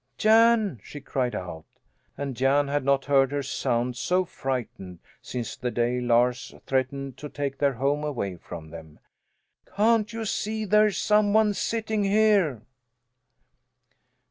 [0.17, 1.65] "Jan!" she cried out.
[2.17, 7.29] And Jan had not heard her sound so frightened since the day Lars threatened to
[7.29, 8.97] take their home away from them.
[9.75, 12.63] "Can't you see there's some one sitting here?"